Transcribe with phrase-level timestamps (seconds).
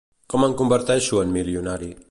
[0.33, 1.93] Com em converteixo en milionari?